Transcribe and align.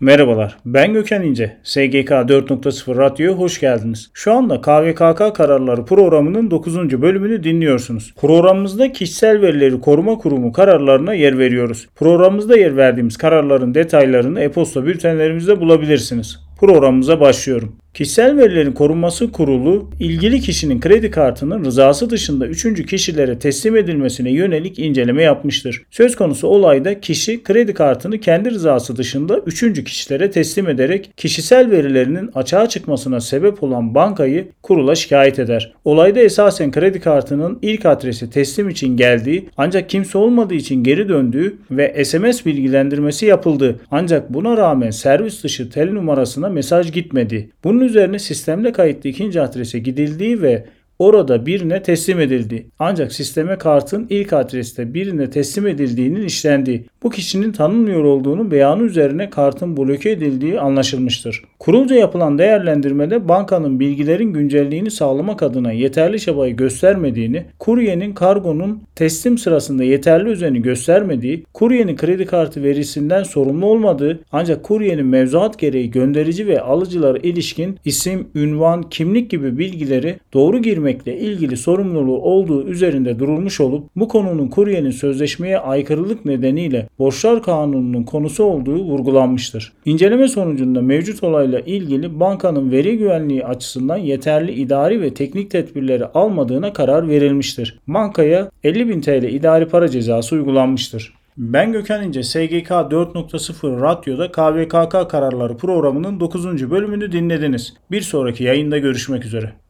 Merhabalar, 0.00 0.56
ben 0.64 0.92
Gökhan 0.92 1.22
İnce. 1.22 1.56
SGK 1.62 2.10
4.0 2.10 2.96
Radyo'ya 2.96 3.32
hoş 3.32 3.60
geldiniz. 3.60 4.10
Şu 4.14 4.32
anda 4.32 4.60
KVKK 4.60 5.36
kararları 5.36 5.84
programının 5.84 6.50
9. 6.50 7.02
bölümünü 7.02 7.44
dinliyorsunuz. 7.44 8.14
Programımızda 8.20 8.92
kişisel 8.92 9.42
verileri 9.42 9.80
koruma 9.80 10.18
kurumu 10.18 10.52
kararlarına 10.52 11.14
yer 11.14 11.38
veriyoruz. 11.38 11.88
Programımızda 11.96 12.56
yer 12.58 12.76
verdiğimiz 12.76 13.16
kararların 13.16 13.74
detaylarını 13.74 14.40
e-posta 14.40 14.86
bültenlerimizde 14.86 15.60
bulabilirsiniz. 15.60 16.38
Programımıza 16.60 17.20
başlıyorum. 17.20 17.76
Kişisel 17.94 18.36
verilerin 18.36 18.72
korunması 18.72 19.32
kurulu 19.32 19.90
ilgili 20.00 20.40
kişinin 20.40 20.80
kredi 20.80 21.10
kartının 21.10 21.64
rızası 21.64 22.10
dışında 22.10 22.46
üçüncü 22.46 22.86
kişilere 22.86 23.38
teslim 23.38 23.76
edilmesine 23.76 24.30
yönelik 24.30 24.78
inceleme 24.78 25.22
yapmıştır. 25.22 25.82
Söz 25.90 26.16
konusu 26.16 26.48
olayda 26.48 27.00
kişi 27.00 27.42
kredi 27.42 27.74
kartını 27.74 28.20
kendi 28.20 28.50
rızası 28.50 28.96
dışında 28.96 29.38
üçüncü 29.38 29.84
kişilere 29.84 30.30
teslim 30.30 30.68
ederek 30.68 31.10
kişisel 31.16 31.70
verilerinin 31.70 32.30
açığa 32.34 32.68
çıkmasına 32.68 33.20
sebep 33.20 33.62
olan 33.62 33.94
bankayı 33.94 34.48
kurula 34.62 34.94
şikayet 34.94 35.38
eder. 35.38 35.72
Olayda 35.84 36.20
esasen 36.20 36.70
kredi 36.70 37.00
kartının 37.00 37.58
ilk 37.62 37.86
adresi 37.86 38.30
teslim 38.30 38.68
için 38.68 38.96
geldiği 38.96 39.48
ancak 39.56 39.88
kimse 39.90 40.18
olmadığı 40.18 40.54
için 40.54 40.84
geri 40.84 41.08
döndüğü 41.08 41.56
ve 41.70 42.04
SMS 42.04 42.46
bilgilendirmesi 42.46 43.26
yapıldı. 43.26 43.80
Ancak 43.90 44.34
buna 44.34 44.56
rağmen 44.56 44.90
servis 44.90 45.44
dışı 45.44 45.70
tel 45.70 45.92
numarasına 45.92 46.48
mesaj 46.48 46.92
gitmedi. 46.92 47.50
Bunun 47.64 47.77
üzerine 47.80 48.18
sistemde 48.18 48.72
kayıtlı 48.72 49.10
ikinci 49.10 49.40
adrese 49.40 49.78
gidildiği 49.78 50.42
ve 50.42 50.64
orada 50.98 51.46
birine 51.46 51.82
teslim 51.82 52.20
edildi. 52.20 52.66
Ancak 52.78 53.12
sisteme 53.12 53.58
kartın 53.58 54.06
ilk 54.10 54.32
adreste 54.32 54.94
birine 54.94 55.30
teslim 55.30 55.66
edildiğinin 55.66 56.24
işlendiği, 56.24 56.86
bu 57.02 57.10
kişinin 57.10 57.52
tanınmıyor 57.52 58.04
olduğunu 58.04 58.50
beyanı 58.50 58.82
üzerine 58.82 59.30
kartın 59.30 59.76
bloke 59.76 60.10
edildiği 60.10 60.60
anlaşılmıştır. 60.60 61.42
Kurulca 61.58 61.96
yapılan 61.96 62.38
değerlendirmede 62.38 63.28
bankanın 63.28 63.80
bilgilerin 63.80 64.32
güncelliğini 64.32 64.90
sağlamak 64.90 65.42
adına 65.42 65.72
yeterli 65.72 66.20
çabayı 66.20 66.56
göstermediğini, 66.56 67.44
kuryenin 67.58 68.12
kargonun 68.12 68.82
teslim 68.94 69.38
sırasında 69.38 69.84
yeterli 69.84 70.28
özeni 70.28 70.62
göstermediği, 70.62 71.44
kuryenin 71.54 71.96
kredi 71.96 72.26
kartı 72.26 72.62
verisinden 72.62 73.22
sorumlu 73.22 73.66
olmadığı 73.66 74.20
ancak 74.32 74.64
kuryenin 74.64 75.06
mevzuat 75.06 75.58
gereği 75.58 75.90
gönderici 75.90 76.46
ve 76.46 76.60
alıcılara 76.60 77.18
ilişkin 77.18 77.78
isim, 77.84 78.28
ünvan, 78.34 78.82
kimlik 78.82 79.30
gibi 79.30 79.58
bilgileri 79.58 80.16
doğru 80.34 80.58
girmekle 80.58 81.18
ilgili 81.18 81.56
sorumluluğu 81.56 82.18
olduğu 82.22 82.68
üzerinde 82.68 83.18
durulmuş 83.18 83.60
olup 83.60 83.84
bu 83.96 84.08
konunun 84.08 84.48
kuryenin 84.48 84.90
sözleşmeye 84.90 85.58
aykırılık 85.58 86.24
nedeniyle 86.24 86.88
Borçlar 86.98 87.42
Kanunu'nun 87.42 88.02
konusu 88.02 88.44
olduğu 88.44 88.84
vurgulanmıştır. 88.84 89.72
İnceleme 89.84 90.28
sonucunda 90.28 90.82
mevcut 90.82 91.24
olayla 91.24 91.60
ilgili 91.60 92.20
bankanın 92.20 92.70
veri 92.70 92.98
güvenliği 92.98 93.46
açısından 93.46 93.96
yeterli 93.96 94.52
idari 94.52 95.00
ve 95.00 95.14
teknik 95.14 95.50
tedbirleri 95.50 96.06
almadığına 96.06 96.72
karar 96.72 97.08
verilmiştir. 97.08 97.78
Bankaya 97.86 98.50
50.000 98.64 99.02
TL 99.02 99.24
idari 99.24 99.68
para 99.68 99.88
cezası 99.88 100.34
uygulanmıştır. 100.34 101.14
Ben 101.38 101.72
Gökhan 101.72 102.02
İnce, 102.02 102.22
SGK 102.22 102.70
4.0 102.70 103.80
Radyo'da 103.80 104.32
KVKK 104.32 105.10
kararları 105.10 105.56
programının 105.56 106.20
9. 106.20 106.70
bölümünü 106.70 107.12
dinlediniz. 107.12 107.74
Bir 107.90 108.00
sonraki 108.00 108.44
yayında 108.44 108.78
görüşmek 108.78 109.24
üzere. 109.24 109.52